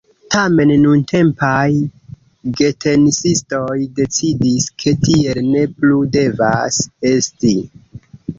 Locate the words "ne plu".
5.51-6.01